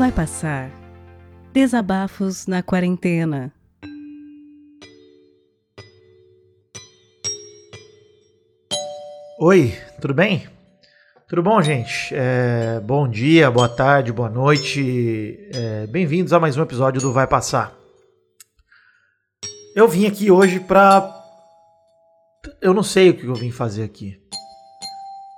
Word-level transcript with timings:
Vai 0.00 0.10
passar. 0.10 0.70
Desabafos 1.52 2.46
na 2.46 2.62
quarentena. 2.62 3.52
Oi, 9.38 9.74
tudo 10.00 10.14
bem? 10.14 10.48
Tudo 11.28 11.42
bom, 11.42 11.60
gente? 11.60 12.14
É, 12.14 12.80
bom 12.80 13.06
dia, 13.06 13.50
boa 13.50 13.68
tarde, 13.68 14.10
boa 14.10 14.30
noite. 14.30 15.38
É, 15.52 15.86
Bem-vindos 15.88 16.32
a 16.32 16.40
mais 16.40 16.56
um 16.56 16.62
episódio 16.62 16.98
do 17.02 17.12
Vai 17.12 17.26
Passar. 17.26 17.76
Eu 19.76 19.86
vim 19.86 20.06
aqui 20.06 20.30
hoje 20.30 20.60
pra. 20.60 21.14
Eu 22.62 22.72
não 22.72 22.82
sei 22.82 23.10
o 23.10 23.16
que 23.18 23.26
eu 23.26 23.34
vim 23.34 23.50
fazer 23.50 23.82
aqui. 23.82 24.18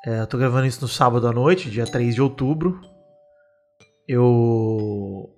É, 0.07 0.21
eu 0.21 0.27
tô 0.29 0.39
gravando 0.39 0.67
isso 0.67 0.83
no 0.83 0.89
sábado 0.89 1.27
à 1.27 1.33
noite, 1.33 1.69
dia 1.69 1.85
3 1.85 2.15
de 2.15 2.23
outubro. 2.23 2.92
Eu 4.13 5.31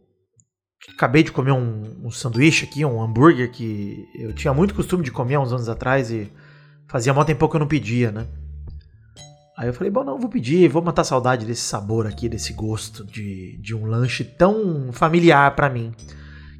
acabei 0.96 1.22
de 1.22 1.30
comer 1.30 1.52
um, 1.52 2.06
um 2.06 2.10
sanduíche 2.10 2.64
aqui, 2.64 2.84
um 2.84 3.00
hambúrguer 3.00 3.52
que 3.52 4.04
eu 4.18 4.32
tinha 4.32 4.52
muito 4.52 4.74
costume 4.74 5.04
de 5.04 5.12
comer 5.12 5.36
há 5.36 5.40
uns 5.40 5.52
anos 5.52 5.68
atrás 5.68 6.10
e 6.10 6.30
fazia 6.88 7.14
muito 7.14 7.28
tempo 7.28 7.48
que 7.48 7.54
eu 7.54 7.60
não 7.60 7.68
pedia, 7.68 8.10
né? 8.10 8.26
Aí 9.56 9.68
eu 9.68 9.72
falei, 9.72 9.92
bom, 9.92 10.02
não, 10.02 10.18
vou 10.18 10.28
pedir, 10.28 10.68
vou 10.68 10.82
matar 10.82 11.04
saudade 11.04 11.46
desse 11.46 11.62
sabor 11.62 12.08
aqui, 12.08 12.28
desse 12.28 12.52
gosto 12.52 13.04
de, 13.04 13.56
de 13.58 13.76
um 13.76 13.86
lanche 13.86 14.24
tão 14.24 14.92
familiar 14.92 15.54
para 15.54 15.70
mim. 15.70 15.92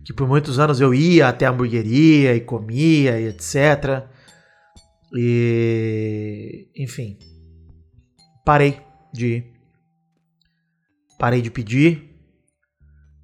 Que 0.04 0.12
por 0.12 0.28
muitos 0.28 0.60
anos 0.60 0.80
eu 0.80 0.94
ia 0.94 1.26
até 1.26 1.46
a 1.46 1.50
hamburgueria 1.50 2.36
e 2.36 2.40
comia 2.40 3.18
e 3.18 3.26
etc. 3.26 4.04
E. 5.12 6.68
Enfim. 6.76 7.18
Parei 8.44 8.80
de 9.12 9.26
ir. 9.26 9.54
Parei 11.18 11.42
de 11.42 11.50
pedir. 11.50 12.13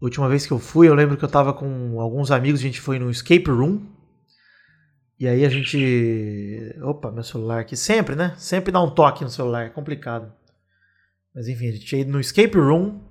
Última 0.01 0.29
vez 0.29 0.47
que 0.47 0.53
eu 0.53 0.59
fui, 0.59 0.89
eu 0.89 0.95
lembro 0.95 1.17
que 1.17 1.25
eu 1.25 1.29
tava 1.29 1.53
com 1.53 2.01
alguns 2.01 2.31
amigos, 2.31 2.61
a 2.61 2.63
gente 2.63 2.81
foi 2.81 2.99
no 2.99 3.11
escape 3.11 3.51
room. 3.51 3.87
E 5.19 5.29
aí 5.29 5.45
a 5.45 5.49
gente. 5.51 6.75
Opa, 6.83 7.11
meu 7.11 7.23
celular 7.23 7.61
aqui. 7.61 7.77
Sempre, 7.77 8.17
né? 8.17 8.35
Sempre 8.39 8.73
dá 8.73 8.81
um 8.81 8.95
toque 8.95 9.23
no 9.23 9.29
celular, 9.29 9.67
é 9.67 9.69
complicado. 9.69 10.33
Mas 11.35 11.47
enfim, 11.47 11.69
a 11.69 11.73
gente 11.73 11.97
ia 11.97 12.05
no 12.07 12.19
escape 12.19 12.57
room. 12.57 13.07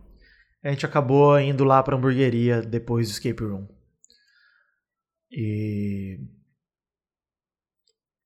A 0.63 0.71
gente 0.71 0.85
acabou 0.85 1.39
indo 1.39 1.63
lá 1.63 1.81
pra 1.83 1.95
hamburgueria 1.95 2.61
depois 2.61 3.07
do 3.07 3.11
escape 3.11 3.43
room. 3.43 3.67
E. 5.31 6.19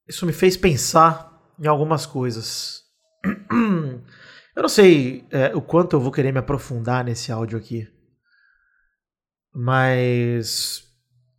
Isso 0.08 0.26
me 0.26 0.32
fez 0.32 0.56
pensar 0.56 1.54
em 1.60 1.68
algumas 1.68 2.06
coisas. 2.06 2.84
Eu 4.56 4.62
não 4.62 4.70
sei 4.70 5.26
é, 5.32 5.56
o 5.56 5.62
quanto 5.62 5.96
eu 5.96 6.00
vou 6.00 6.12
querer 6.12 6.32
me 6.32 6.38
aprofundar 6.38 7.04
nesse 7.04 7.32
áudio 7.32 7.58
aqui. 7.58 7.92
Mas 9.54 10.84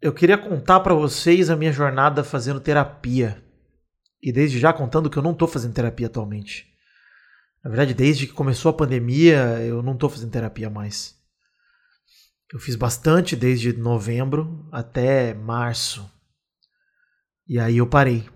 eu 0.00 0.12
queria 0.12 0.38
contar 0.38 0.80
para 0.80 0.94
vocês 0.94 1.50
a 1.50 1.56
minha 1.56 1.72
jornada 1.72 2.22
fazendo 2.22 2.60
terapia. 2.60 3.42
E 4.22 4.30
desde 4.30 4.58
já 4.58 4.72
contando 4.72 5.10
que 5.10 5.16
eu 5.16 5.22
não 5.22 5.34
tô 5.34 5.46
fazendo 5.46 5.74
terapia 5.74 6.06
atualmente. 6.06 6.72
Na 7.62 7.70
verdade, 7.70 7.94
desde 7.94 8.26
que 8.26 8.32
começou 8.32 8.70
a 8.70 8.74
pandemia, 8.74 9.60
eu 9.62 9.82
não 9.82 9.96
tô 9.96 10.08
fazendo 10.08 10.30
terapia 10.30 10.68
mais. 10.68 11.18
Eu 12.52 12.58
fiz 12.58 12.76
bastante 12.76 13.34
desde 13.34 13.72
novembro 13.72 14.68
até 14.70 15.34
março. 15.34 16.08
E 17.48 17.58
aí 17.58 17.78
eu 17.78 17.86
parei. 17.86 18.28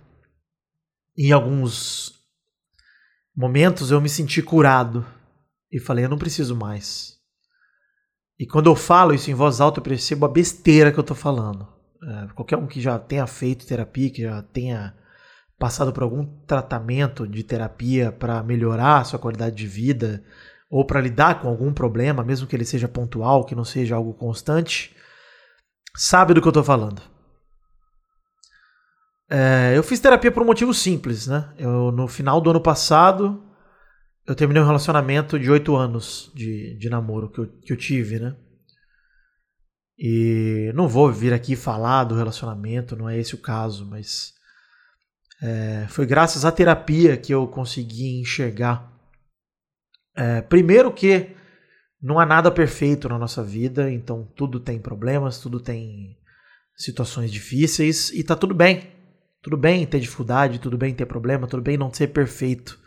Em 1.17 1.31
alguns 1.31 2.15
momentos 3.37 3.91
eu 3.91 4.01
me 4.01 4.09
senti 4.09 4.43
curado 4.43 5.07
e 5.71 5.79
falei, 5.79 6.05
eu 6.05 6.09
não 6.09 6.19
preciso 6.19 6.57
mais. 6.57 7.18
E 8.39 8.47
quando 8.47 8.71
eu 8.71 8.77
falo 8.77 9.13
isso 9.13 9.31
em 9.31 9.35
voz 9.35 9.61
alta, 9.61 9.81
eu 9.81 9.85
percebo 9.85 10.25
a 10.25 10.29
besteira 10.29 10.93
que 10.93 10.99
eu 10.99 11.05
tô 11.05 11.15
falando. 11.15 11.67
É, 12.03 12.29
qualquer 12.35 12.57
um 12.57 12.67
que 12.67 12.81
já 12.81 12.99
tenha 12.99 13.27
feito 13.27 13.67
terapia, 13.67 14.11
que 14.11 14.23
já 14.23 14.43
tenha 14.43 14.95
passado 15.59 15.93
por 15.93 16.05
algum 16.05 16.25
tratamento 16.47 17.27
de 17.27 17.43
terapia 17.43 18.13
para 18.13 18.43
melhorar 18.43 18.99
a 18.99 19.05
sua 19.05 19.19
qualidade 19.19 19.57
de 19.57 19.67
vida 19.67 20.23
ou 20.71 20.85
para 20.85 21.01
lidar 21.01 21.41
com 21.41 21.49
algum 21.49 21.73
problema, 21.73 22.23
mesmo 22.23 22.47
que 22.47 22.55
ele 22.55 22.65
seja 22.65 22.87
pontual, 22.87 23.45
que 23.45 23.55
não 23.55 23.65
seja 23.65 23.97
algo 23.97 24.15
constante, 24.15 24.95
sabe 25.97 26.35
do 26.35 26.41
que 26.41 26.47
eu 26.47 26.53
tô 26.53 26.63
falando. 26.63 27.03
É, 29.31 29.73
eu 29.75 29.83
fiz 29.83 29.99
terapia 29.99 30.31
por 30.31 30.43
um 30.43 30.47
motivo 30.47 30.73
simples, 30.73 31.27
né? 31.27 31.53
Eu, 31.59 31.91
no 31.91 32.07
final 32.07 32.41
do 32.41 32.51
ano 32.51 32.61
passado, 32.61 33.43
eu 34.29 34.35
terminei 34.35 34.63
um 34.63 34.67
relacionamento 34.67 35.39
de 35.39 35.51
oito 35.51 35.75
anos 35.75 36.31
de, 36.35 36.77
de 36.77 36.91
namoro 36.91 37.31
que 37.31 37.39
eu, 37.39 37.47
que 37.47 37.73
eu 37.73 37.77
tive, 37.79 38.19
né? 38.19 38.37
E 39.99 40.71
não 40.75 40.87
vou 40.87 41.11
vir 41.11 41.33
aqui 41.33 41.57
falar 41.57 42.05
do 42.05 42.15
relacionamento, 42.15 42.95
não 42.95 43.09
é 43.09 43.19
esse 43.19 43.35
o 43.35 43.41
caso, 43.41 43.87
mas 43.87 44.35
é, 45.43 45.87
foi 45.89 46.05
graças 46.05 46.45
à 46.45 46.53
terapia 46.53 47.17
que 47.17 47.33
eu 47.33 47.49
consegui 47.49 48.21
enxergar. 48.21 48.93
É, 50.15 50.43
primeiro 50.43 50.93
que 50.93 51.35
não 52.01 52.21
há 52.21 52.27
nada 52.27 52.51
perfeito 52.51 53.09
na 53.09 53.19
nossa 53.19 53.43
vida, 53.43 53.91
então 53.91 54.31
tudo 54.37 54.61
tem 54.61 54.79
problemas, 54.79 55.39
tudo 55.39 55.59
tem 55.59 56.19
situações 56.77 57.33
difíceis 57.33 58.11
e 58.11 58.23
tá 58.23 58.37
tudo 58.37 58.55
bem. 58.55 58.93
Tudo 59.41 59.57
bem 59.57 59.87
ter 59.87 60.01
dificuldade, 60.01 60.59
tudo 60.59 60.77
bem 60.77 60.95
ter 60.95 61.07
problema, 61.07 61.47
tudo 61.47 61.63
bem 61.63 61.79
não 61.79 61.91
ser 61.91 62.09
perfeito. 62.09 62.79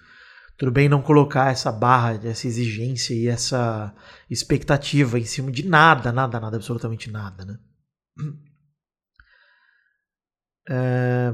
Tudo 0.57 0.71
bem 0.71 0.87
não 0.87 1.01
colocar 1.01 1.51
essa 1.51 1.71
barra, 1.71 2.19
essa 2.23 2.47
exigência 2.47 3.13
e 3.13 3.27
essa 3.27 3.93
expectativa 4.29 5.19
em 5.19 5.25
cima 5.25 5.51
de 5.51 5.67
nada, 5.67 6.11
nada, 6.11 6.39
nada, 6.39 6.57
absolutamente 6.57 7.09
nada, 7.09 7.45
né? 7.45 7.57
É... 10.69 11.33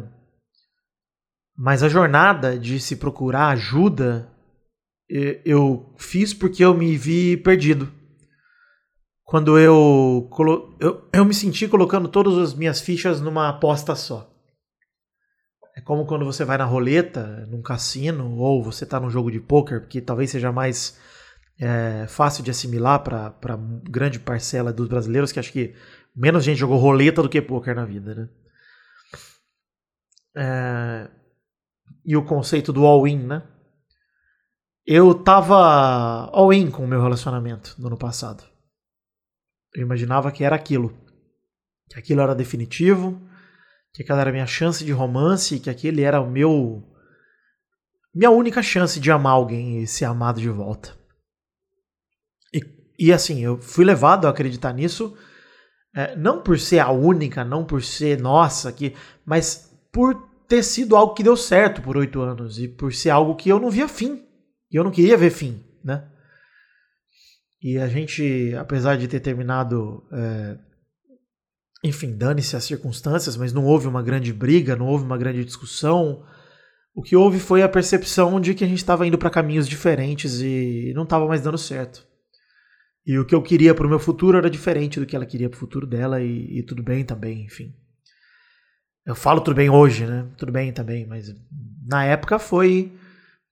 Mas 1.55 1.83
a 1.83 1.89
jornada 1.89 2.57
de 2.57 2.79
se 2.79 2.95
procurar 2.95 3.49
ajuda 3.49 4.31
eu 5.09 5.93
fiz 5.97 6.33
porque 6.33 6.63
eu 6.63 6.73
me 6.73 6.97
vi 6.97 7.37
perdido. 7.37 7.91
Quando 9.23 9.57
eu, 9.59 10.29
eu, 10.79 11.09
eu 11.11 11.25
me 11.25 11.33
senti 11.33 11.67
colocando 11.67 12.07
todas 12.07 12.37
as 12.37 12.53
minhas 12.53 12.79
fichas 12.79 13.19
numa 13.19 13.49
aposta 13.49 13.95
só. 13.95 14.33
É 15.77 15.81
como 15.81 16.07
quando 16.07 16.25
você 16.25 16.43
vai 16.43 16.57
na 16.57 16.65
roleta, 16.65 17.45
num 17.51 17.61
cassino, 17.61 18.35
ou 18.35 18.63
você 18.63 18.83
está 18.83 18.99
num 18.99 19.11
jogo 19.11 19.29
de 19.29 19.39
poker, 19.39 19.87
que 19.87 20.01
talvez 20.01 20.31
seja 20.31 20.51
mais 20.51 20.99
é, 21.59 22.07
fácil 22.07 22.43
de 22.43 22.49
assimilar 22.49 23.03
para 23.03 23.59
grande 23.83 24.19
parcela 24.19 24.73
dos 24.73 24.87
brasileiros, 24.87 25.31
que 25.31 25.39
acho 25.39 25.51
que 25.51 25.75
menos 26.15 26.43
gente 26.43 26.57
jogou 26.57 26.79
roleta 26.79 27.21
do 27.21 27.29
que 27.29 27.39
poker 27.39 27.75
na 27.75 27.85
vida, 27.85 28.15
né? 28.15 28.29
É, 30.35 31.11
e 32.03 32.17
o 32.17 32.25
conceito 32.25 32.73
do 32.73 32.83
all-in, 32.83 33.19
né? 33.19 33.43
Eu 34.83 35.13
tava 35.13 36.27
all-in 36.33 36.71
com 36.71 36.85
o 36.85 36.87
meu 36.87 37.03
relacionamento 37.03 37.75
no 37.77 37.85
ano 37.85 37.97
passado. 37.97 38.43
Eu 39.75 39.83
imaginava 39.83 40.31
que 40.31 40.43
era 40.43 40.55
aquilo. 40.55 40.91
Que 41.87 41.99
aquilo 41.99 42.21
era 42.21 42.33
definitivo, 42.33 43.21
que 43.97 44.03
aquela 44.03 44.21
era 44.21 44.29
a 44.29 44.33
minha 44.33 44.45
chance 44.45 44.85
de 44.85 44.91
romance 44.91 45.59
que 45.59 45.71
aquele 45.71 46.03
era 46.03 46.21
o 46.21 46.29
meu. 46.29 46.83
minha 48.13 48.29
única 48.29 48.61
chance 48.61 48.99
de 48.99 49.09
amar 49.09 49.33
alguém 49.33 49.81
e 49.81 49.87
ser 49.87 50.05
amado 50.05 50.39
de 50.39 50.49
volta. 50.49 50.95
E, 52.53 52.61
e 52.99 53.11
assim, 53.11 53.43
eu 53.43 53.59
fui 53.59 53.83
levado 53.83 54.27
a 54.27 54.29
acreditar 54.29 54.71
nisso, 54.71 55.17
é, 55.95 56.15
não 56.15 56.43
por 56.43 56.59
ser 56.59 56.77
a 56.77 56.91
única, 56.91 57.43
não 57.43 57.65
por 57.65 57.81
ser 57.81 58.21
nossa 58.21 58.69
aqui, 58.69 58.95
mas 59.25 59.75
por 59.91 60.13
ter 60.47 60.61
sido 60.61 60.95
algo 60.95 61.15
que 61.15 61.23
deu 61.23 61.35
certo 61.35 61.81
por 61.81 61.97
oito 61.97 62.21
anos 62.21 62.59
e 62.59 62.67
por 62.67 62.93
ser 62.93 63.09
algo 63.09 63.35
que 63.35 63.49
eu 63.49 63.59
não 63.59 63.71
via 63.71 63.87
fim. 63.87 64.23
E 64.71 64.75
eu 64.75 64.83
não 64.83 64.91
queria 64.91 65.17
ver 65.17 65.31
fim, 65.31 65.65
né? 65.83 66.07
E 67.59 67.79
a 67.79 67.87
gente, 67.87 68.53
apesar 68.59 68.95
de 68.95 69.07
ter 69.07 69.21
terminado 69.21 70.07
é, 70.11 70.66
enfim, 71.83 72.15
dane-se 72.15 72.55
as 72.55 72.63
circunstâncias, 72.63 73.37
mas 73.37 73.53
não 73.53 73.65
houve 73.65 73.87
uma 73.87 74.01
grande 74.01 74.33
briga, 74.33 74.75
não 74.75 74.87
houve 74.87 75.03
uma 75.03 75.17
grande 75.17 75.45
discussão. 75.45 76.23
O 76.95 77.01
que 77.01 77.15
houve 77.15 77.39
foi 77.39 77.61
a 77.61 77.69
percepção 77.69 78.39
de 78.41 78.53
que 78.53 78.63
a 78.63 78.67
gente 78.67 78.79
estava 78.79 79.05
indo 79.05 79.17
para 79.17 79.29
caminhos 79.29 79.67
diferentes 79.67 80.41
e 80.41 80.91
não 80.95 81.03
estava 81.03 81.27
mais 81.27 81.41
dando 81.41 81.57
certo. 81.57 82.05
E 83.05 83.17
o 83.17 83.25
que 83.25 83.35
eu 83.35 83.41
queria 83.41 83.73
para 83.73 83.85
o 83.85 83.89
meu 83.89 83.99
futuro 83.99 84.37
era 84.37 84.49
diferente 84.49 84.99
do 84.99 85.05
que 85.05 85.15
ela 85.15 85.25
queria 85.25 85.49
para 85.49 85.55
o 85.55 85.59
futuro 85.59 85.87
dela 85.87 86.21
e, 86.21 86.59
e, 86.59 86.63
tudo 86.63 86.83
bem 86.83 87.05
também, 87.05 87.45
enfim. 87.45 87.73
Eu 89.05 89.15
falo 89.15 89.39
tudo 89.39 89.55
bem 89.55 89.69
hoje, 89.69 90.05
né? 90.05 90.27
Tudo 90.37 90.51
bem 90.51 90.73
também, 90.73 91.05
mas 91.05 91.33
na 91.85 92.03
época 92.03 92.37
foi 92.37 92.91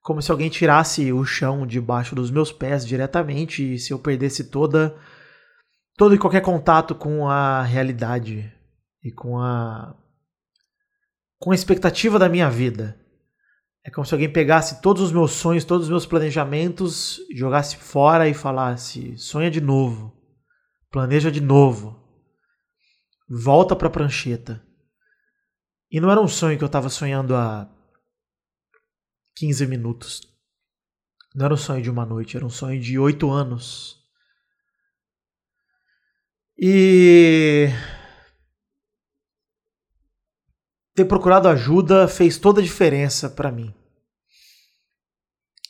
como 0.02 0.22
se 0.22 0.30
alguém 0.30 0.50
tirasse 0.50 1.14
o 1.14 1.24
chão 1.24 1.66
debaixo 1.66 2.14
dos 2.14 2.30
meus 2.30 2.52
pés 2.52 2.86
diretamente 2.86 3.76
e 3.76 3.80
se 3.80 3.94
eu 3.94 3.98
perdesse 3.98 4.44
toda 4.44 4.94
todo 5.98 6.14
e 6.14 6.18
qualquer 6.20 6.42
contato 6.42 6.94
com 6.94 7.28
a 7.28 7.62
realidade 7.62 8.52
e 9.04 9.12
com 9.12 9.40
a 9.40 9.96
com 11.38 11.52
a 11.52 11.56
expectativa 11.56 12.18
da 12.18 12.30
minha 12.30 12.50
vida. 12.50 13.00
É 13.84 13.92
como 13.92 14.06
se 14.06 14.14
alguém 14.14 14.32
pegasse 14.32 14.82
todos 14.82 15.04
os 15.04 15.12
meus 15.12 15.32
sonhos, 15.32 15.64
todos 15.64 15.86
os 15.86 15.90
meus 15.92 16.06
planejamentos, 16.08 17.20
jogasse 17.36 17.78
fora 17.78 18.28
e 18.28 18.34
falasse: 18.34 19.18
sonha 19.18 19.52
de 19.52 19.62
novo. 19.62 20.12
planeja 20.90 21.32
de 21.32 21.42
novo, 21.42 22.00
volta 23.30 23.76
para 23.76 23.88
a 23.88 23.92
prancheta. 23.92 24.66
E 25.92 26.00
não 26.00 26.10
era 26.10 26.22
um 26.22 26.28
sonho 26.28 26.58
que 26.58 26.64
eu 26.64 26.68
estava 26.68 26.90
sonhando 26.90 27.36
há 27.36 27.70
15 29.36 29.68
minutos. 29.68 30.22
Não 31.36 31.46
era 31.46 31.54
um 31.54 31.58
sonho 31.58 31.82
de 31.82 31.90
uma 31.90 32.06
noite, 32.06 32.38
era 32.38 32.46
um 32.46 32.50
sonho 32.50 32.80
de 32.80 32.98
oito 32.98 33.30
anos. 33.30 34.05
E 36.58 37.70
ter 40.96 41.06
procurado 41.06 41.50
ajuda 41.50 42.08
fez 42.08 42.38
toda 42.38 42.62
a 42.62 42.64
diferença 42.64 43.30
para 43.30 43.52
mim. 43.52 43.74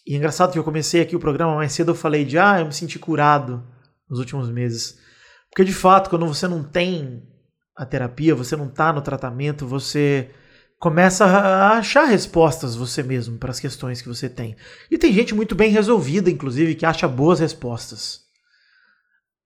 E 0.05 0.13
é 0.13 0.17
engraçado 0.17 0.53
que 0.53 0.59
eu 0.59 0.63
comecei 0.63 1.01
aqui 1.01 1.15
o 1.15 1.19
programa 1.19 1.55
mais 1.55 1.71
cedo, 1.71 1.91
eu 1.91 1.95
falei 1.95 2.23
de 2.23 2.37
ah, 2.37 2.59
eu 2.59 2.67
me 2.67 2.73
senti 2.73 2.99
curado 2.99 3.65
nos 4.07 4.19
últimos 4.19 4.51
meses. 4.51 4.99
Porque 5.49 5.65
de 5.65 5.73
fato, 5.73 6.11
quando 6.11 6.27
você 6.27 6.47
não 6.47 6.63
tem 6.63 7.23
a 7.75 7.85
terapia, 7.85 8.35
você 8.35 8.55
não 8.55 8.69
tá 8.69 8.93
no 8.93 9.01
tratamento, 9.01 9.67
você 9.67 10.29
começa 10.77 11.25
a 11.25 11.77
achar 11.77 12.05
respostas 12.05 12.75
você 12.75 13.01
mesmo 13.01 13.39
para 13.39 13.49
as 13.49 13.59
questões 13.59 14.01
que 14.01 14.07
você 14.07 14.29
tem. 14.29 14.55
E 14.91 14.97
tem 14.97 15.11
gente 15.11 15.33
muito 15.33 15.55
bem 15.55 15.71
resolvida, 15.71 16.29
inclusive, 16.29 16.75
que 16.75 16.85
acha 16.85 17.07
boas 17.07 17.39
respostas. 17.39 18.24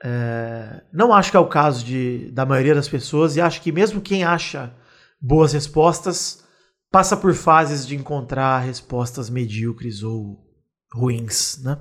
É, 0.04 0.81
não 0.94 1.13
acho 1.13 1.31
que 1.31 1.38
é 1.38 1.40
o 1.40 1.48
caso 1.48 1.84
de, 1.84 2.31
da 2.31 2.46
maioria 2.46 2.75
das 2.75 2.88
pessoas, 2.88 3.36
e 3.36 3.42
acho 3.42 3.62
que 3.62 3.72
mesmo 3.72 4.01
quem 4.01 4.24
acha 4.24 4.74
boas 5.22 5.54
respostas 5.54 6.44
passa 6.92 7.16
por 7.18 7.34
fases 7.34 7.86
de 7.86 7.96
encontrar 7.96 8.60
respostas 8.60 9.30
medíocres 9.30 10.01
ou 10.04 10.40
ruins, 10.94 11.62
né? 11.63 11.78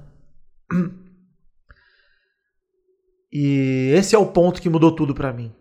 E 3.30 3.92
esse 3.94 4.14
é 4.14 4.18
o 4.18 4.26
ponto 4.26 4.60
que 4.60 4.70
mudou 4.70 4.90
tudo 4.90 5.14
para 5.14 5.32
mim. 5.32 5.52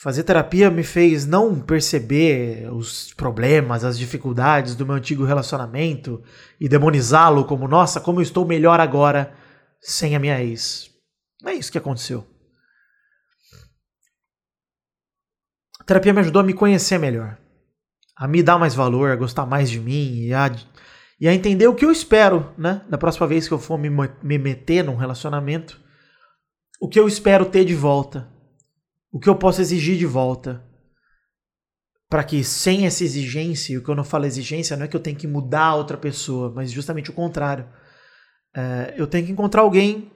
Fazer 0.00 0.22
terapia 0.22 0.70
me 0.70 0.84
fez 0.84 1.26
não 1.26 1.60
perceber 1.60 2.72
os 2.72 3.12
problemas, 3.14 3.84
as 3.84 3.98
dificuldades 3.98 4.76
do 4.76 4.86
meu 4.86 4.94
antigo 4.94 5.24
relacionamento 5.24 6.22
e 6.60 6.68
demonizá-lo 6.68 7.44
como, 7.44 7.66
nossa, 7.66 8.00
como 8.00 8.20
eu 8.20 8.22
estou 8.22 8.44
melhor 8.44 8.78
agora 8.78 9.34
sem 9.80 10.14
a 10.14 10.18
minha 10.20 10.40
ex. 10.40 10.87
Não 11.42 11.50
é 11.50 11.54
isso 11.54 11.70
que 11.70 11.78
aconteceu. 11.78 12.26
A 15.80 15.84
terapia 15.84 16.12
me 16.12 16.20
ajudou 16.20 16.40
a 16.40 16.44
me 16.44 16.52
conhecer 16.52 16.98
melhor, 16.98 17.38
a 18.16 18.26
me 18.26 18.42
dar 18.42 18.58
mais 18.58 18.74
valor, 18.74 19.10
a 19.10 19.16
gostar 19.16 19.46
mais 19.46 19.70
de 19.70 19.80
mim 19.80 20.24
e 20.24 20.34
a, 20.34 20.50
e 21.20 21.28
a 21.28 21.34
entender 21.34 21.66
o 21.66 21.74
que 21.74 21.84
eu 21.84 21.92
espero, 21.92 22.52
né? 22.58 22.84
Da 22.88 22.98
próxima 22.98 23.26
vez 23.26 23.46
que 23.46 23.54
eu 23.54 23.58
for 23.58 23.78
me, 23.78 23.88
me 24.22 24.38
meter 24.38 24.82
num 24.84 24.96
relacionamento, 24.96 25.80
o 26.80 26.88
que 26.88 26.98
eu 26.98 27.08
espero 27.08 27.46
ter 27.46 27.64
de 27.64 27.74
volta, 27.74 28.28
o 29.10 29.18
que 29.18 29.28
eu 29.28 29.36
posso 29.36 29.60
exigir 29.60 29.96
de 29.96 30.06
volta. 30.06 30.64
Para 32.10 32.24
que 32.24 32.42
sem 32.42 32.86
essa 32.86 33.04
exigência, 33.04 33.74
e 33.74 33.78
o 33.78 33.84
que 33.84 33.90
eu 33.90 33.94
não 33.94 34.04
falo 34.04 34.24
exigência 34.24 34.76
não 34.76 34.84
é 34.84 34.88
que 34.88 34.96
eu 34.96 35.00
tenho 35.00 35.16
que 35.16 35.26
mudar 35.26 35.66
a 35.66 35.74
outra 35.74 35.96
pessoa, 35.96 36.50
mas 36.54 36.70
justamente 36.70 37.10
o 37.10 37.14
contrário. 37.14 37.68
É, 38.54 38.94
eu 38.96 39.06
tenho 39.06 39.26
que 39.26 39.32
encontrar 39.32 39.60
alguém 39.60 40.10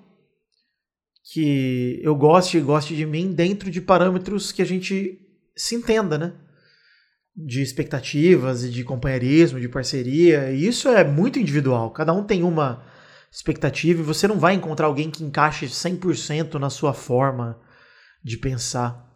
que 1.22 2.00
eu 2.02 2.14
goste 2.16 2.58
e 2.58 2.60
goste 2.60 2.96
de 2.96 3.06
mim 3.06 3.32
dentro 3.32 3.70
de 3.70 3.80
parâmetros 3.80 4.50
que 4.50 4.60
a 4.60 4.64
gente 4.64 5.20
se 5.56 5.74
entenda, 5.74 6.18
né? 6.18 6.34
De 7.34 7.62
expectativas 7.62 8.64
e 8.64 8.70
de 8.70 8.82
companheirismo, 8.82 9.60
de 9.60 9.68
parceria. 9.68 10.50
E 10.50 10.66
isso 10.66 10.88
é 10.88 11.04
muito 11.04 11.38
individual. 11.38 11.90
Cada 11.90 12.12
um 12.12 12.24
tem 12.24 12.42
uma 12.42 12.84
expectativa 13.30 14.00
e 14.00 14.04
você 14.04 14.26
não 14.26 14.38
vai 14.38 14.54
encontrar 14.54 14.86
alguém 14.86 15.10
que 15.10 15.24
encaixe 15.24 15.66
100% 15.66 16.54
na 16.54 16.68
sua 16.68 16.92
forma 16.92 17.58
de 18.22 18.36
pensar. 18.36 19.10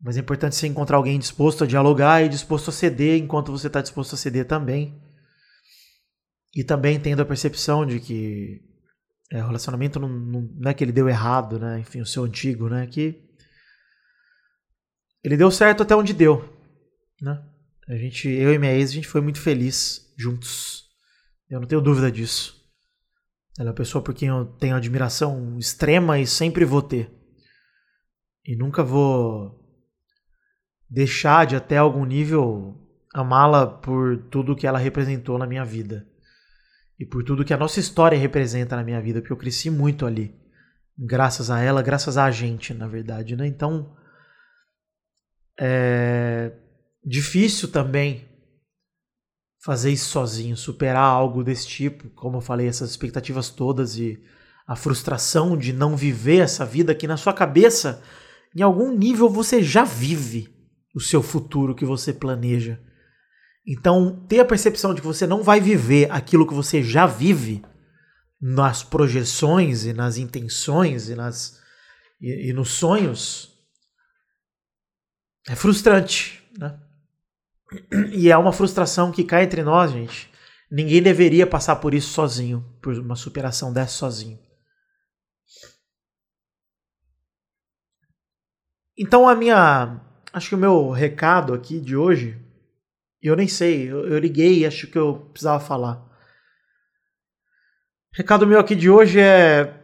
Mas 0.00 0.16
é 0.16 0.20
importante 0.20 0.56
você 0.56 0.66
encontrar 0.66 0.96
alguém 0.96 1.18
disposto 1.18 1.62
a 1.62 1.66
dialogar 1.66 2.24
e 2.24 2.28
disposto 2.28 2.70
a 2.70 2.72
ceder 2.72 3.20
enquanto 3.20 3.52
você 3.52 3.66
está 3.66 3.82
disposto 3.82 4.14
a 4.14 4.18
ceder 4.18 4.46
também. 4.46 5.00
E 6.56 6.64
também 6.64 6.98
tendo 6.98 7.20
a 7.20 7.26
percepção 7.26 7.86
de 7.86 8.00
que 8.00 8.69
é, 9.30 9.42
o 9.42 9.46
relacionamento 9.46 10.00
não, 10.00 10.08
não, 10.08 10.40
não, 10.42 10.70
é 10.70 10.74
que 10.74 10.82
ele 10.82 10.92
deu 10.92 11.08
errado, 11.08 11.58
né? 11.58 11.78
Enfim, 11.78 12.00
o 12.00 12.06
seu 12.06 12.24
antigo, 12.24 12.68
né? 12.68 12.86
Que 12.86 13.22
ele 15.22 15.36
deu 15.36 15.50
certo 15.50 15.82
até 15.82 15.94
onde 15.94 16.12
deu, 16.12 16.44
né? 17.20 17.42
A 17.88 17.96
gente, 17.96 18.28
eu 18.28 18.52
e 18.52 18.58
minha 18.58 18.72
ex, 18.72 18.90
a 18.90 18.94
gente 18.94 19.08
foi 19.08 19.20
muito 19.20 19.40
feliz 19.40 20.12
juntos. 20.16 20.84
Eu 21.48 21.60
não 21.60 21.66
tenho 21.66 21.80
dúvida 21.80 22.10
disso. 22.10 22.60
Ela 23.58 23.68
é 23.68 23.70
uma 23.70 23.76
pessoa 23.76 24.02
por 24.02 24.14
quem 24.14 24.28
eu 24.28 24.44
tenho 24.44 24.76
admiração 24.76 25.58
extrema 25.58 26.18
e 26.18 26.26
sempre 26.26 26.64
vou 26.64 26.82
ter. 26.82 27.10
E 28.44 28.56
nunca 28.56 28.82
vou 28.82 29.60
deixar 30.88 31.46
de 31.46 31.56
até 31.56 31.76
algum 31.76 32.04
nível 32.04 32.76
amá-la 33.12 33.66
por 33.66 34.16
tudo 34.30 34.56
que 34.56 34.66
ela 34.66 34.78
representou 34.78 35.36
na 35.36 35.46
minha 35.46 35.64
vida. 35.64 36.09
E 37.00 37.06
por 37.06 37.24
tudo 37.24 37.46
que 37.46 37.54
a 37.54 37.56
nossa 37.56 37.80
história 37.80 38.18
representa 38.18 38.76
na 38.76 38.84
minha 38.84 39.00
vida, 39.00 39.22
porque 39.22 39.32
eu 39.32 39.36
cresci 39.38 39.70
muito 39.70 40.04
ali. 40.04 40.38
Graças 40.98 41.50
a 41.50 41.58
ela, 41.58 41.80
graças 41.80 42.18
a 42.18 42.30
gente, 42.30 42.74
na 42.74 42.86
verdade, 42.86 43.34
né? 43.34 43.46
Então, 43.46 43.96
é 45.58 46.52
difícil 47.02 47.72
também 47.72 48.28
fazer 49.64 49.90
isso 49.90 50.10
sozinho, 50.10 50.54
superar 50.58 51.04
algo 51.04 51.42
desse 51.42 51.66
tipo, 51.66 52.10
como 52.10 52.36
eu 52.36 52.40
falei, 52.42 52.68
essas 52.68 52.90
expectativas 52.90 53.48
todas 53.48 53.96
e 53.96 54.22
a 54.66 54.76
frustração 54.76 55.56
de 55.56 55.72
não 55.72 55.96
viver 55.96 56.40
essa 56.40 56.66
vida 56.66 56.94
que 56.94 57.06
na 57.06 57.16
sua 57.16 57.32
cabeça, 57.32 58.02
em 58.54 58.60
algum 58.60 58.94
nível 58.94 59.26
você 59.26 59.62
já 59.62 59.84
vive 59.84 60.54
o 60.94 61.00
seu 61.00 61.22
futuro 61.22 61.74
que 61.74 61.86
você 61.86 62.12
planeja. 62.12 62.78
Então, 63.66 64.24
ter 64.26 64.40
a 64.40 64.44
percepção 64.44 64.94
de 64.94 65.00
que 65.00 65.06
você 65.06 65.26
não 65.26 65.42
vai 65.42 65.60
viver 65.60 66.10
aquilo 66.10 66.46
que 66.46 66.54
você 66.54 66.82
já 66.82 67.06
vive 67.06 67.62
nas 68.40 68.82
projeções 68.82 69.84
e 69.84 69.92
nas 69.92 70.16
intenções 70.16 71.08
e 71.08 71.14
nas 71.14 71.60
e, 72.20 72.50
e 72.50 72.52
nos 72.52 72.70
sonhos 72.70 73.50
é 75.48 75.54
frustrante, 75.54 76.42
né? 76.58 76.78
E 78.12 78.30
é 78.30 78.36
uma 78.36 78.52
frustração 78.52 79.12
que 79.12 79.24
cai 79.24 79.44
entre 79.44 79.62
nós, 79.62 79.92
gente. 79.92 80.30
Ninguém 80.70 81.02
deveria 81.02 81.46
passar 81.46 81.76
por 81.76 81.94
isso 81.94 82.10
sozinho, 82.10 82.64
por 82.82 82.94
uma 82.94 83.16
superação 83.16 83.72
dessa 83.72 83.92
sozinho. 83.92 84.38
Então 88.98 89.28
a 89.28 89.34
minha, 89.34 90.00
acho 90.32 90.50
que 90.50 90.54
o 90.54 90.58
meu 90.58 90.90
recado 90.90 91.54
aqui 91.54 91.80
de 91.80 91.96
hoje, 91.96 92.38
eu 93.28 93.36
nem 93.36 93.48
sei, 93.48 93.90
eu, 93.90 94.06
eu 94.06 94.18
liguei 94.18 94.64
acho 94.64 94.86
que 94.86 94.98
eu 94.98 95.16
precisava 95.32 95.62
falar. 95.62 96.02
recado 98.14 98.46
meu 98.46 98.58
aqui 98.58 98.74
de 98.74 98.88
hoje 98.88 99.20
é 99.20 99.74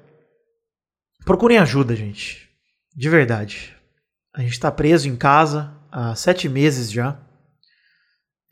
procurem 1.24 1.58
ajuda, 1.58 1.94
gente, 1.94 2.48
de 2.94 3.08
verdade. 3.08 3.76
A 4.34 4.40
gente 4.40 4.52
está 4.52 4.70
preso 4.70 5.08
em 5.08 5.16
casa 5.16 5.74
há 5.90 6.14
sete 6.14 6.48
meses 6.48 6.90
já. 6.90 7.20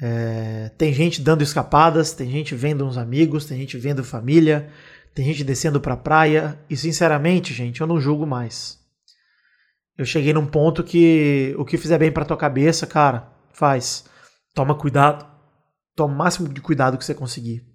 É, 0.02 0.70
tem 0.76 0.92
gente 0.92 1.22
dando 1.22 1.42
escapadas, 1.42 2.12
tem 2.12 2.30
gente 2.30 2.54
vendo 2.54 2.84
uns 2.84 2.96
amigos, 2.96 3.46
tem 3.46 3.58
gente 3.58 3.78
vendo 3.78 4.02
família, 4.02 4.70
tem 5.14 5.24
gente 5.24 5.44
descendo 5.44 5.80
pra 5.80 5.96
praia. 5.96 6.58
E 6.68 6.76
sinceramente, 6.76 7.54
gente, 7.54 7.80
eu 7.80 7.86
não 7.86 8.00
julgo 8.00 8.26
mais. 8.26 8.78
Eu 9.96 10.04
cheguei 10.04 10.32
num 10.32 10.46
ponto 10.46 10.82
que 10.82 11.54
o 11.56 11.64
que 11.64 11.78
fizer 11.78 11.98
bem 11.98 12.10
pra 12.10 12.24
tua 12.24 12.36
cabeça, 12.36 12.86
cara, 12.86 13.30
faz. 13.52 14.04
Toma 14.54 14.78
cuidado. 14.78 15.28
Toma 15.94 16.14
o 16.14 16.16
máximo 16.16 16.48
de 16.48 16.60
cuidado 16.60 16.96
que 16.96 17.04
você 17.04 17.14
conseguir. 17.14 17.66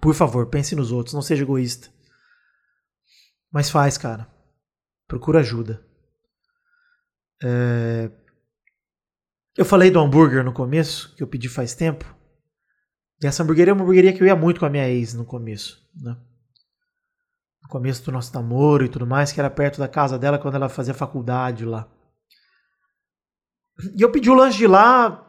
Por 0.00 0.14
favor, 0.14 0.46
pense 0.48 0.76
nos 0.76 0.92
outros, 0.92 1.14
não 1.14 1.22
seja 1.22 1.42
egoísta. 1.42 1.88
Mas 3.50 3.70
faz, 3.70 3.96
cara. 3.96 4.30
Procura 5.08 5.40
ajuda. 5.40 5.84
É, 7.42 8.10
eu 9.56 9.64
falei 9.64 9.90
do 9.90 9.98
hambúrguer 9.98 10.44
no 10.44 10.52
começo, 10.52 11.14
que 11.16 11.22
eu 11.22 11.26
pedi 11.26 11.48
faz 11.48 11.74
tempo. 11.74 12.14
E 13.22 13.26
essa 13.26 13.42
hamburgueria 13.42 13.70
é 13.70 13.74
uma 13.74 13.82
hamburgueria 13.82 14.12
que 14.12 14.22
eu 14.22 14.26
ia 14.26 14.36
muito 14.36 14.60
com 14.60 14.66
a 14.66 14.70
minha 14.70 14.88
ex 14.88 15.14
no 15.14 15.24
começo, 15.24 15.82
né? 15.94 16.16
No 17.62 17.68
começo 17.70 18.04
do 18.04 18.12
nosso 18.12 18.34
namoro 18.34 18.84
e 18.84 18.88
tudo 18.88 19.06
mais, 19.06 19.32
que 19.32 19.40
era 19.40 19.48
perto 19.48 19.78
da 19.78 19.88
casa 19.88 20.18
dela 20.18 20.38
quando 20.38 20.56
ela 20.56 20.68
fazia 20.68 20.92
faculdade 20.92 21.64
lá. 21.64 21.90
E 23.94 24.02
eu 24.02 24.12
pedi 24.12 24.28
o 24.28 24.34
lanche 24.34 24.58
de 24.58 24.66
lá 24.66 25.25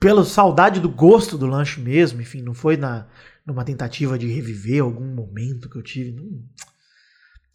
pela 0.00 0.24
saudade 0.24 0.80
do 0.80 0.88
gosto 0.88 1.36
do 1.36 1.46
lanche 1.46 1.78
mesmo, 1.78 2.22
enfim, 2.22 2.40
não 2.40 2.54
foi 2.54 2.76
na 2.78 3.06
numa 3.46 3.64
tentativa 3.64 4.18
de 4.18 4.26
reviver 4.26 4.82
algum 4.82 5.14
momento 5.14 5.68
que 5.68 5.76
eu 5.76 5.82
tive. 5.82 6.12
Não, 6.12 6.42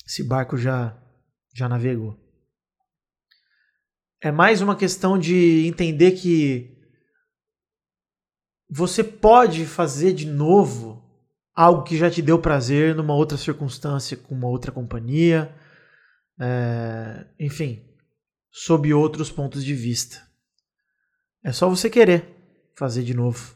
esse 0.06 0.24
barco 0.24 0.56
já 0.56 0.96
já 1.54 1.68
navegou. 1.68 2.20
É 4.22 4.32
mais 4.32 4.62
uma 4.62 4.75
questão 4.75 5.18
de 5.18 5.66
entender 5.66 6.12
que 6.12 6.78
você 8.70 9.04
pode 9.04 9.66
fazer 9.66 10.14
de 10.14 10.28
novo 10.28 11.04
algo 11.54 11.84
que 11.84 11.98
já 11.98 12.12
te 12.12 12.22
deu 12.22 12.40
prazer 12.40 12.94
numa 12.94 13.16
outra 13.16 13.38
circunstância, 13.38 14.18
com 14.18 14.36
uma 14.36 14.48
outra 14.48 14.72
companhia, 14.72 15.56
é, 16.40 17.25
enfim, 17.40 17.88
sob 18.52 18.94
outros 18.94 19.32
pontos 19.32 19.64
de 19.64 19.74
vista. 19.74 20.22
É 21.44 21.52
só 21.52 21.70
você 21.70 21.90
querer 21.90 22.35
fazer 22.75 23.03
de 23.03 23.13
novo, 23.13 23.55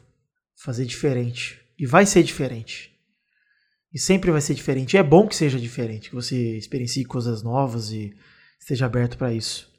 fazer 0.56 0.84
diferente. 0.84 1.60
E 1.78 1.86
vai 1.86 2.04
ser 2.06 2.22
diferente. 2.22 2.90
E 3.92 3.98
sempre 3.98 4.30
vai 4.30 4.40
ser 4.40 4.54
diferente. 4.54 4.94
E 4.94 4.98
é 4.98 5.02
bom 5.02 5.26
que 5.26 5.36
seja 5.36 5.58
diferente, 5.58 6.08
que 6.08 6.14
você 6.14 6.56
experiencie 6.56 7.04
coisas 7.04 7.42
novas 7.42 7.90
e 7.90 8.16
esteja 8.58 8.86
aberto 8.86 9.18
para 9.18 9.32
isso. 9.32 9.70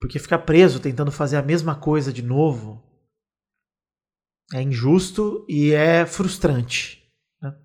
Porque 0.00 0.18
ficar 0.18 0.40
preso 0.40 0.80
tentando 0.80 1.12
fazer 1.12 1.36
a 1.36 1.42
mesma 1.42 1.74
coisa 1.74 2.12
de 2.12 2.22
novo 2.22 2.82
é 4.52 4.60
injusto 4.60 5.46
e 5.48 5.72
é 5.72 6.04
frustrante. 6.04 7.02
Né? 7.40 7.56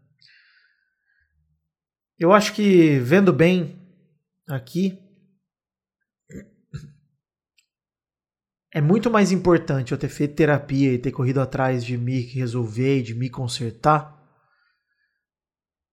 Eu 2.17 2.31
acho 2.31 2.53
que, 2.53 2.99
vendo 2.99 3.33
bem 3.33 3.81
aqui, 4.47 4.97
é 8.71 8.79
muito 8.79 9.09
mais 9.09 9.31
importante 9.31 9.91
eu 9.91 9.97
ter 9.97 10.09
feito 10.09 10.35
terapia 10.35 10.93
e 10.93 10.99
ter 10.99 11.11
corrido 11.11 11.41
atrás 11.41 11.83
de 11.83 11.97
me 11.97 12.21
resolver 12.21 12.99
e 12.99 13.03
de 13.03 13.15
me 13.15 13.29
consertar 13.29 14.15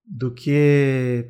do 0.04 0.32
que 0.32 1.26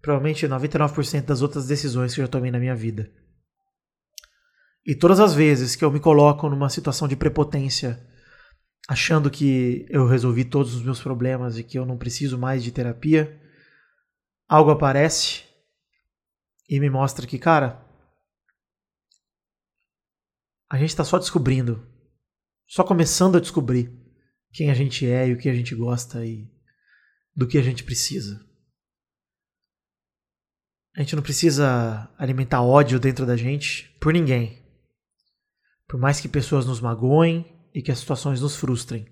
provavelmente 0.00 0.46
99% 0.48 1.24
das 1.24 1.42
outras 1.42 1.66
decisões 1.66 2.14
que 2.14 2.20
eu 2.20 2.24
já 2.24 2.30
tomei 2.30 2.50
na 2.50 2.58
minha 2.58 2.74
vida. 2.74 3.12
E 4.84 4.96
todas 4.96 5.20
as 5.20 5.32
vezes 5.32 5.76
que 5.76 5.84
eu 5.84 5.92
me 5.92 6.00
coloco 6.00 6.48
numa 6.48 6.68
situação 6.68 7.06
de 7.06 7.14
prepotência, 7.14 8.04
achando 8.88 9.30
que 9.30 9.86
eu 9.88 10.08
resolvi 10.08 10.44
todos 10.44 10.74
os 10.74 10.82
meus 10.82 11.00
problemas 11.00 11.56
e 11.56 11.62
que 11.62 11.78
eu 11.78 11.86
não 11.86 11.96
preciso 11.96 12.36
mais 12.36 12.64
de 12.64 12.72
terapia, 12.72 13.40
algo 14.48 14.70
aparece 14.70 15.44
e 16.68 16.80
me 16.80 16.90
mostra 16.90 17.26
que, 17.26 17.38
cara, 17.38 17.86
a 20.72 20.78
gente 20.78 20.88
está 20.88 21.04
só 21.04 21.18
descobrindo, 21.18 21.86
só 22.66 22.82
começando 22.82 23.36
a 23.36 23.40
descobrir 23.40 23.92
quem 24.50 24.70
a 24.70 24.74
gente 24.74 25.06
é 25.06 25.28
e 25.28 25.34
o 25.34 25.36
que 25.36 25.50
a 25.50 25.54
gente 25.54 25.74
gosta 25.74 26.24
e 26.24 26.50
do 27.36 27.46
que 27.46 27.58
a 27.58 27.62
gente 27.62 27.84
precisa. 27.84 28.42
A 30.96 31.00
gente 31.00 31.14
não 31.14 31.22
precisa 31.22 32.10
alimentar 32.16 32.62
ódio 32.62 32.98
dentro 32.98 33.26
da 33.26 33.36
gente 33.36 33.94
por 34.00 34.14
ninguém. 34.14 34.66
Por 35.86 36.00
mais 36.00 36.20
que 36.20 36.26
pessoas 36.28 36.64
nos 36.64 36.80
magoem 36.80 37.44
e 37.74 37.82
que 37.82 37.92
as 37.92 37.98
situações 37.98 38.40
nos 38.40 38.56
frustrem. 38.56 39.06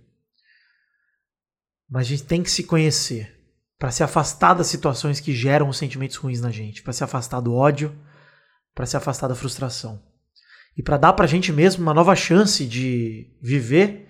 Mas 1.90 2.06
a 2.06 2.08
gente 2.08 2.24
tem 2.24 2.42
que 2.42 2.50
se 2.50 2.64
conhecer 2.64 3.38
para 3.78 3.90
se 3.90 4.02
afastar 4.02 4.54
das 4.54 4.68
situações 4.68 5.20
que 5.20 5.34
geram 5.34 5.68
os 5.68 5.76
sentimentos 5.76 6.16
ruins 6.16 6.40
na 6.40 6.50
gente, 6.50 6.82
para 6.82 6.94
se 6.94 7.04
afastar 7.04 7.40
do 7.40 7.52
ódio, 7.52 7.94
para 8.74 8.86
se 8.86 8.96
afastar 8.96 9.28
da 9.28 9.34
frustração 9.34 10.09
e 10.76 10.82
para 10.82 10.96
dar 10.96 11.12
para 11.12 11.24
a 11.24 11.28
gente 11.28 11.52
mesmo 11.52 11.82
uma 11.82 11.94
nova 11.94 12.14
chance 12.14 12.66
de 12.66 13.36
viver, 13.42 14.08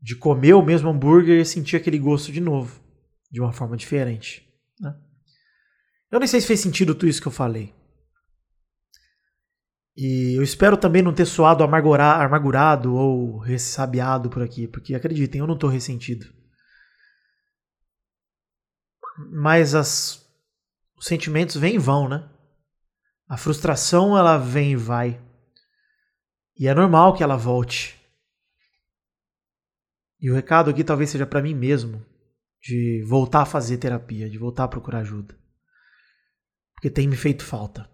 de 0.00 0.14
comer 0.16 0.54
o 0.54 0.62
mesmo 0.62 0.88
hambúrguer 0.88 1.40
e 1.40 1.44
sentir 1.44 1.76
aquele 1.76 1.98
gosto 1.98 2.30
de 2.30 2.40
novo, 2.40 2.80
de 3.30 3.40
uma 3.40 3.52
forma 3.52 3.76
diferente. 3.76 4.46
Né? 4.80 4.94
Eu 6.10 6.18
nem 6.18 6.28
sei 6.28 6.40
se 6.40 6.46
fez 6.46 6.60
sentido 6.60 6.94
tudo 6.94 7.08
isso 7.08 7.20
que 7.20 7.28
eu 7.28 7.32
falei. 7.32 7.74
E 9.96 10.34
eu 10.36 10.42
espero 10.42 10.76
também 10.76 11.02
não 11.02 11.14
ter 11.14 11.24
soado 11.24 11.62
amargurado 11.62 12.94
ou 12.94 13.38
ressabiado 13.38 14.28
por 14.28 14.42
aqui, 14.42 14.66
porque 14.66 14.94
acreditem, 14.94 15.38
eu 15.38 15.46
não 15.46 15.54
estou 15.54 15.70
ressentido. 15.70 16.26
Mas 19.30 19.74
as, 19.74 20.26
os 20.96 21.06
sentimentos 21.06 21.56
vêm 21.56 21.76
e 21.76 21.78
vão, 21.78 22.08
né? 22.08 22.28
A 23.28 23.36
frustração 23.36 24.18
ela 24.18 24.36
vem 24.36 24.72
e 24.72 24.76
vai. 24.76 25.22
E 26.56 26.68
é 26.68 26.74
normal 26.74 27.14
que 27.14 27.22
ela 27.22 27.36
volte. 27.36 28.00
E 30.20 30.30
o 30.30 30.34
recado 30.34 30.70
aqui 30.70 30.84
talvez 30.84 31.10
seja 31.10 31.26
para 31.26 31.42
mim 31.42 31.54
mesmo, 31.54 32.04
de 32.62 33.04
voltar 33.06 33.42
a 33.42 33.46
fazer 33.46 33.76
terapia, 33.76 34.30
de 34.30 34.38
voltar 34.38 34.64
a 34.64 34.68
procurar 34.68 35.00
ajuda. 35.00 35.38
Porque 36.74 36.88
tem 36.88 37.06
me 37.06 37.16
feito 37.16 37.44
falta. 37.44 37.90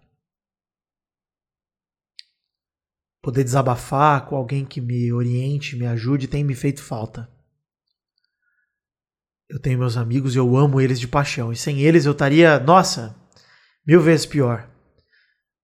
Poder 3.21 3.43
desabafar 3.43 4.27
com 4.27 4.35
alguém 4.35 4.65
que 4.65 4.79
me 4.79 5.11
oriente, 5.11 5.75
me 5.75 5.85
ajude, 5.85 6.27
tem 6.27 6.43
me 6.43 6.55
feito 6.55 6.81
falta. 6.81 7.29
Eu 9.49 9.59
tenho 9.59 9.77
meus 9.77 9.97
amigos 9.97 10.33
e 10.33 10.37
eu 10.37 10.55
amo 10.55 10.79
eles 10.79 10.99
de 10.99 11.07
paixão. 11.07 11.51
E 11.51 11.55
sem 11.57 11.81
eles 11.81 12.05
eu 12.05 12.13
estaria, 12.13 12.57
nossa, 12.59 13.13
mil 13.85 14.01
vezes 14.01 14.25
pior. 14.25 14.70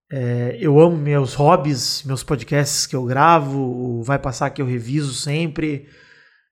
É, 0.09 0.57
eu 0.59 0.79
amo 0.79 0.95
meus 0.95 1.33
hobbies, 1.33 2.03
meus 2.03 2.23
podcasts 2.23 2.85
que 2.85 2.95
eu 2.95 3.03
gravo, 3.03 3.59
o 3.59 4.03
Vai 4.03 4.17
Passar 4.17 4.49
que 4.49 4.61
eu 4.61 4.65
reviso 4.65 5.13
sempre, 5.13 5.89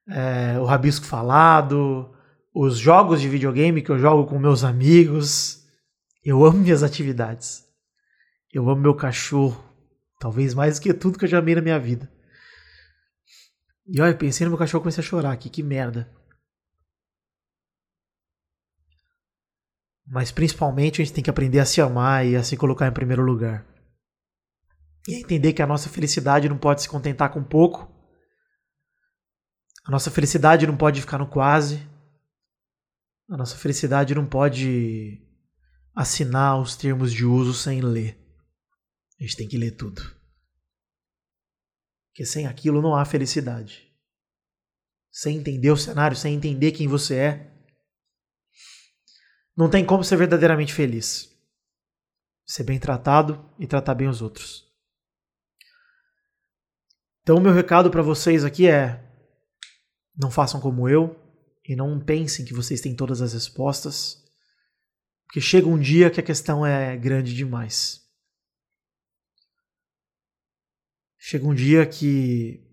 é, 0.09 0.59
o 0.59 0.65
Rabisco 0.65 1.05
Falado, 1.05 2.13
os 2.53 2.77
jogos 2.77 3.21
de 3.21 3.29
videogame 3.29 3.81
que 3.81 3.89
eu 3.89 3.99
jogo 3.99 4.25
com 4.25 4.37
meus 4.37 4.63
amigos. 4.63 5.63
Eu 6.23 6.43
amo 6.43 6.57
minhas 6.57 6.83
atividades. 6.83 7.63
Eu 8.53 8.69
amo 8.69 8.81
meu 8.81 8.95
cachorro, 8.95 9.63
talvez 10.19 10.53
mais 10.53 10.79
do 10.79 10.83
que 10.83 10.93
tudo 10.93 11.19
que 11.19 11.25
eu 11.25 11.29
já 11.29 11.39
amei 11.39 11.55
na 11.55 11.61
minha 11.61 11.79
vida. 11.79 12.09
E 13.87 14.01
olha, 14.01 14.15
pensei 14.15 14.45
no 14.45 14.51
meu 14.51 14.57
cachorro 14.57 14.81
e 14.81 14.83
comecei 14.83 15.03
a 15.03 15.07
chorar 15.07 15.31
aqui, 15.31 15.49
que 15.49 15.61
merda. 15.61 16.09
Mas 20.05 20.31
principalmente 20.31 21.01
a 21.01 21.05
gente 21.05 21.13
tem 21.13 21.23
que 21.23 21.29
aprender 21.29 21.59
a 21.59 21.65
se 21.65 21.81
amar 21.81 22.25
e 22.25 22.35
a 22.35 22.43
se 22.43 22.55
colocar 22.55 22.87
em 22.87 22.93
primeiro 22.93 23.23
lugar. 23.23 23.65
E 25.07 25.15
entender 25.15 25.53
que 25.53 25.61
a 25.61 25.67
nossa 25.67 25.89
felicidade 25.89 26.49
não 26.49 26.57
pode 26.57 26.81
se 26.81 26.89
contentar 26.89 27.31
com 27.31 27.43
pouco. 27.43 27.91
A 29.85 29.91
nossa 29.91 30.11
felicidade 30.11 30.65
não 30.65 30.77
pode 30.77 31.01
ficar 31.01 31.17
no 31.17 31.27
quase. 31.27 31.87
A 33.29 33.37
nossa 33.37 33.55
felicidade 33.55 34.13
não 34.13 34.25
pode 34.25 35.21
assinar 35.95 36.59
os 36.59 36.75
termos 36.75 37.11
de 37.11 37.25
uso 37.25 37.53
sem 37.53 37.81
ler. 37.81 38.19
A 39.19 39.23
gente 39.23 39.37
tem 39.37 39.47
que 39.47 39.57
ler 39.57 39.71
tudo. 39.71 40.01
Porque 42.07 42.25
sem 42.25 42.47
aquilo 42.47 42.81
não 42.81 42.95
há 42.95 43.05
felicidade. 43.05 43.91
Sem 45.11 45.37
entender 45.37 45.71
o 45.71 45.77
cenário, 45.77 46.15
sem 46.15 46.35
entender 46.35 46.71
quem 46.71 46.87
você 46.87 47.15
é, 47.15 47.54
não 49.55 49.69
tem 49.69 49.85
como 49.85 50.03
ser 50.03 50.17
verdadeiramente 50.17 50.73
feliz. 50.73 51.31
Ser 52.45 52.63
bem 52.63 52.79
tratado 52.79 53.49
e 53.57 53.65
tratar 53.65 53.95
bem 53.95 54.07
os 54.07 54.21
outros. 54.21 54.65
Então, 57.21 57.41
meu 57.41 57.53
recado 57.53 57.89
para 57.89 58.03
vocês 58.03 58.43
aqui 58.43 58.67
é: 58.67 59.03
não 60.15 60.29
façam 60.29 60.59
como 60.59 60.87
eu 60.87 61.19
e 61.67 61.75
não 61.75 61.99
pensem 61.99 62.45
que 62.45 62.53
vocês 62.53 62.81
têm 62.81 62.95
todas 62.95 63.21
as 63.21 63.33
respostas, 63.33 64.23
porque 65.25 65.41
chega 65.41 65.67
um 65.67 65.79
dia 65.79 66.11
que 66.11 66.19
a 66.19 66.23
questão 66.23 66.63
é 66.63 66.95
grande 66.95 67.33
demais. 67.33 68.05
Chega 71.17 71.47
um 71.47 71.55
dia 71.55 71.83
que 71.87 72.63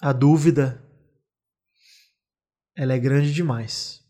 a 0.00 0.12
dúvida 0.12 0.87
ela 2.78 2.94
é 2.94 2.98
grande 2.98 3.34
demais. 3.34 4.00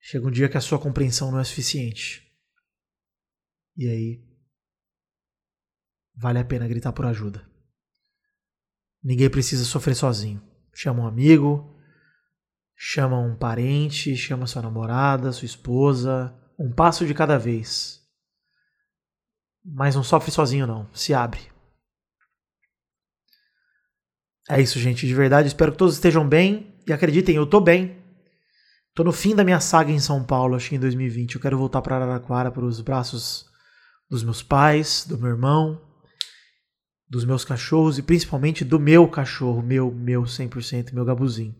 Chega 0.00 0.26
um 0.26 0.30
dia 0.30 0.48
que 0.48 0.56
a 0.56 0.60
sua 0.60 0.80
compreensão 0.80 1.30
não 1.30 1.38
é 1.38 1.44
suficiente. 1.44 2.28
E 3.76 3.88
aí 3.88 4.28
vale 6.16 6.40
a 6.40 6.44
pena 6.44 6.66
gritar 6.66 6.92
por 6.92 7.06
ajuda. 7.06 7.48
Ninguém 9.00 9.30
precisa 9.30 9.64
sofrer 9.64 9.94
sozinho. 9.94 10.42
Chama 10.74 11.04
um 11.04 11.06
amigo, 11.06 11.80
chama 12.74 13.20
um 13.20 13.38
parente, 13.38 14.16
chama 14.16 14.48
sua 14.48 14.62
namorada, 14.62 15.30
sua 15.30 15.46
esposa, 15.46 16.36
um 16.58 16.72
passo 16.72 17.06
de 17.06 17.14
cada 17.14 17.38
vez. 17.38 18.04
Mas 19.64 19.94
não 19.94 20.02
sofre 20.02 20.32
sozinho 20.32 20.66
não, 20.66 20.92
se 20.92 21.14
abre. 21.14 21.56
É 24.48 24.60
isso, 24.60 24.78
gente, 24.78 25.06
de 25.06 25.14
verdade. 25.14 25.48
Espero 25.48 25.72
que 25.72 25.78
todos 25.78 25.94
estejam 25.94 26.26
bem. 26.26 26.74
E 26.86 26.92
acreditem, 26.92 27.36
eu 27.36 27.46
tô 27.46 27.60
bem. 27.60 27.98
Tô 28.94 29.04
no 29.04 29.12
fim 29.12 29.34
da 29.34 29.44
minha 29.44 29.60
saga 29.60 29.92
em 29.92 30.00
São 30.00 30.24
Paulo, 30.24 30.56
acho 30.56 30.70
que 30.70 30.76
em 30.76 30.80
2020. 30.80 31.34
Eu 31.34 31.40
quero 31.40 31.58
voltar 31.58 31.82
para 31.82 31.96
Araraquara, 31.96 32.50
para 32.50 32.64
os 32.64 32.80
braços 32.80 33.46
dos 34.08 34.24
meus 34.24 34.42
pais, 34.42 35.04
do 35.06 35.18
meu 35.18 35.28
irmão, 35.28 35.80
dos 37.08 37.24
meus 37.24 37.44
cachorros 37.44 37.98
e 37.98 38.02
principalmente 38.02 38.64
do 38.64 38.80
meu 38.80 39.06
cachorro, 39.08 39.62
meu, 39.62 39.92
meu 39.92 40.22
100%, 40.22 40.92
meu 40.94 41.04
gabuzinho. 41.04 41.54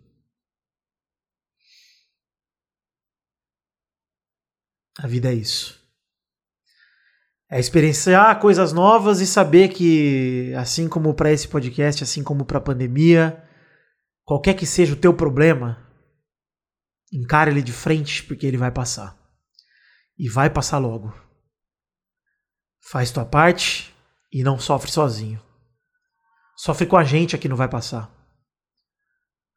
A 4.98 5.06
vida 5.06 5.30
é 5.30 5.34
isso. 5.34 5.78
É 7.50 7.58
experienciar 7.58 8.38
coisas 8.40 8.74
novas 8.74 9.20
e 9.20 9.26
saber 9.26 9.68
que, 9.68 10.52
assim 10.54 10.86
como 10.86 11.14
para 11.14 11.32
esse 11.32 11.48
podcast, 11.48 12.04
assim 12.04 12.22
como 12.22 12.44
para 12.44 12.58
a 12.58 12.60
pandemia, 12.62 13.42
qualquer 14.22 14.54
que 14.54 14.66
seja 14.66 14.92
o 14.92 14.96
teu 14.96 15.14
problema, 15.14 15.82
encare 17.10 17.50
ele 17.50 17.62
de 17.62 17.72
frente 17.72 18.22
porque 18.24 18.46
ele 18.46 18.58
vai 18.58 18.70
passar. 18.70 19.16
E 20.18 20.28
vai 20.28 20.50
passar 20.50 20.76
logo. 20.76 21.14
Faz 22.90 23.10
tua 23.10 23.24
parte 23.24 23.94
e 24.30 24.42
não 24.42 24.58
sofre 24.58 24.90
sozinho. 24.90 25.42
Sofre 26.54 26.86
com 26.86 26.96
a 26.96 27.04
gente 27.04 27.34
aqui 27.34 27.48
não 27.48 27.56
vai 27.56 27.68
passar. 27.68 28.12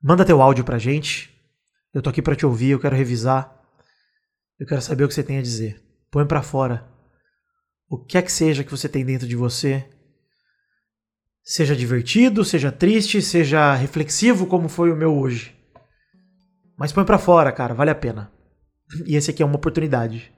Manda 0.01 0.23
teu 0.23 0.41
áudio 0.41 0.63
pra 0.63 0.77
gente. 0.77 1.29
Eu 1.93 2.01
tô 2.01 2.09
aqui 2.09 2.21
para 2.21 2.35
te 2.35 2.45
ouvir, 2.45 2.69
eu 2.69 2.79
quero 2.79 2.95
revisar. 2.95 3.53
Eu 4.57 4.65
quero 4.65 4.81
saber 4.81 5.03
o 5.03 5.07
que 5.09 5.13
você 5.13 5.23
tem 5.23 5.39
a 5.39 5.41
dizer. 5.41 5.83
Põe 6.09 6.25
para 6.25 6.41
fora. 6.41 6.87
O 7.91 7.97
que 7.97 8.17
é 8.17 8.21
que 8.21 8.31
seja 8.31 8.63
que 8.63 8.71
você 8.71 8.87
tem 8.87 9.03
dentro 9.03 9.27
de 9.27 9.35
você. 9.35 9.85
Seja 11.43 11.75
divertido, 11.75 12.45
seja 12.45 12.71
triste, 12.71 13.21
seja 13.21 13.75
reflexivo 13.75 14.47
como 14.47 14.69
foi 14.69 14.93
o 14.93 14.95
meu 14.95 15.13
hoje. 15.13 15.53
Mas 16.77 16.93
põe 16.93 17.03
para 17.03 17.19
fora, 17.19 17.51
cara, 17.51 17.73
vale 17.73 17.91
a 17.91 17.95
pena. 17.95 18.31
E 19.05 19.17
esse 19.17 19.29
aqui 19.29 19.43
é 19.43 19.45
uma 19.45 19.57
oportunidade 19.57 20.31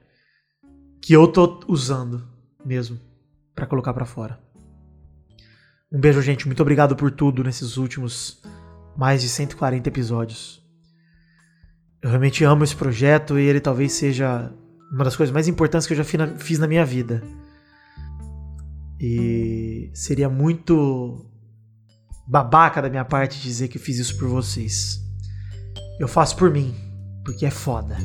que 1.00 1.12
eu 1.12 1.28
tô 1.28 1.60
usando 1.68 2.26
mesmo 2.64 2.98
para 3.54 3.68
colocar 3.68 3.94
para 3.94 4.04
fora. 4.04 4.40
Um 5.92 6.00
beijo, 6.00 6.20
gente. 6.22 6.48
Muito 6.48 6.60
obrigado 6.60 6.96
por 6.96 7.12
tudo 7.12 7.44
nesses 7.44 7.76
últimos 7.76 8.42
mais 8.96 9.22
de 9.22 9.28
140 9.28 9.88
episódios. 9.88 10.60
Eu 12.02 12.08
realmente 12.08 12.42
amo 12.42 12.64
esse 12.64 12.74
projeto 12.74 13.38
e 13.38 13.44
ele 13.44 13.60
talvez 13.60 13.92
seja 13.92 14.52
uma 14.92 15.04
das 15.04 15.14
coisas 15.14 15.32
mais 15.32 15.46
importantes 15.46 15.86
que 15.86 15.92
eu 15.92 15.98
já 15.98 16.04
fiz 16.36 16.58
na 16.58 16.66
minha 16.66 16.84
vida. 16.84 17.22
E 19.06 19.90
seria 19.92 20.30
muito 20.30 21.26
babaca 22.26 22.80
da 22.80 22.88
minha 22.88 23.04
parte 23.04 23.38
dizer 23.38 23.68
que 23.68 23.76
eu 23.76 23.82
fiz 23.82 23.98
isso 23.98 24.16
por 24.16 24.30
vocês. 24.30 24.98
Eu 26.00 26.08
faço 26.08 26.34
por 26.36 26.50
mim, 26.50 26.74
porque 27.22 27.44
é 27.44 27.50
foda. 27.50 27.98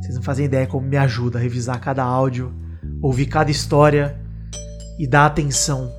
Vocês 0.00 0.16
não 0.16 0.22
fazem 0.24 0.46
ideia 0.46 0.66
como 0.66 0.84
me 0.84 0.96
ajuda 0.96 1.38
a 1.38 1.40
revisar 1.40 1.80
cada 1.80 2.02
áudio, 2.02 2.52
ouvir 3.00 3.26
cada 3.26 3.52
história 3.52 4.20
e 4.98 5.06
dar 5.06 5.26
atenção 5.26 5.92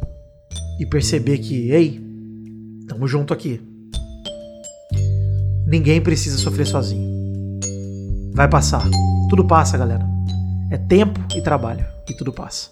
e 0.78 0.86
perceber 0.86 1.38
que, 1.38 1.72
ei, 1.72 2.06
tamo 2.86 3.08
junto 3.08 3.34
aqui. 3.34 3.62
Ninguém 5.66 6.02
precisa 6.02 6.38
sofrer 6.38 6.68
sozinho. 6.68 7.10
Vai 8.34 8.50
passar. 8.50 8.84
Tudo 9.30 9.48
passa, 9.48 9.78
galera. 9.78 10.06
É 10.70 10.78
tempo 10.78 11.18
e 11.34 11.42
trabalho. 11.42 11.86
E 12.10 12.14
tudo 12.18 12.34
passa. 12.34 12.72